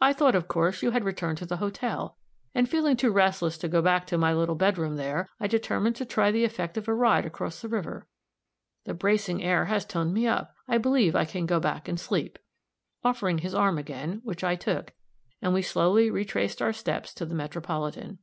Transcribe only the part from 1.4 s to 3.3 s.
the hotel, and feeling too